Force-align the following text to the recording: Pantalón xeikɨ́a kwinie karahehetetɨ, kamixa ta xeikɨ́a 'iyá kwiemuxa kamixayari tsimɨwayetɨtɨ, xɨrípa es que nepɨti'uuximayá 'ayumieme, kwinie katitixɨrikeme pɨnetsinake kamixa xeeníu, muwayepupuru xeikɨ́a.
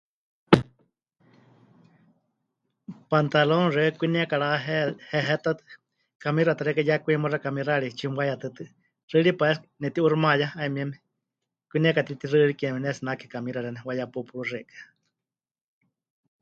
Pantalón 3.11 3.63
xeikɨ́a 3.75 3.97
kwinie 3.99 4.23
karahehetetɨ, 4.31 5.61
kamixa 6.21 6.57
ta 6.57 6.63
xeikɨ́a 6.67 6.85
'iyá 6.85 6.97
kwiemuxa 7.03 7.43
kamixayari 7.43 7.89
tsimɨwayetɨtɨ, 7.97 8.63
xɨrípa 9.09 9.45
es 9.51 9.57
que 9.61 9.67
nepɨti'uuximayá 9.81 10.47
'ayumieme, 10.53 10.95
kwinie 11.69 11.95
katitixɨrikeme 11.97 12.75
pɨnetsinake 12.77 13.25
kamixa 13.33 13.63
xeeníu, 13.63 13.81
muwayepupuru 13.85 14.43
xeikɨ́a. 14.51 14.81